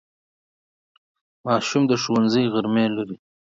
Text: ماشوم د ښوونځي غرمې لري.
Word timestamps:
ماشوم 1.45 1.83
د 1.87 1.93
ښوونځي 2.01 2.43
غرمې 2.53 2.85
لري. 2.95 3.17